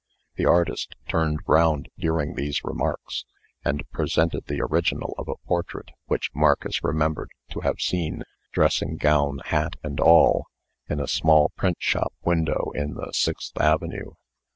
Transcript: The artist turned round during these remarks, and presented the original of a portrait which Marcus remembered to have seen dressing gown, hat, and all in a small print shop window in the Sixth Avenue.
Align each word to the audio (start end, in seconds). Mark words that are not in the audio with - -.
The 0.35 0.47
artist 0.47 0.95
turned 1.07 1.41
round 1.45 1.89
during 1.99 2.33
these 2.33 2.63
remarks, 2.63 3.23
and 3.63 3.83
presented 3.91 4.47
the 4.47 4.59
original 4.59 5.13
of 5.19 5.27
a 5.27 5.35
portrait 5.45 5.91
which 6.07 6.31
Marcus 6.33 6.83
remembered 6.83 7.29
to 7.51 7.59
have 7.59 7.79
seen 7.79 8.23
dressing 8.51 8.97
gown, 8.97 9.41
hat, 9.45 9.75
and 9.83 9.99
all 9.99 10.47
in 10.89 10.99
a 10.99 11.07
small 11.07 11.51
print 11.55 11.77
shop 11.79 12.13
window 12.23 12.71
in 12.73 12.95
the 12.95 13.11
Sixth 13.11 13.55
Avenue. 13.61 14.13